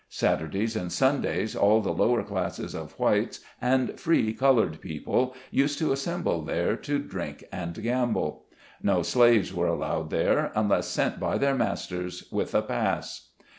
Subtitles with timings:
[0.09, 5.77] Sat urdays and Sundays, all the lower class of whites and free colored people used
[5.77, 8.45] to assemble there, to drink and gamble.
[8.81, 13.29] No slaves were allowed there, unless sent by their masters, with a pass.